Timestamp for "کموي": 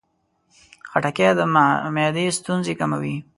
2.79-3.15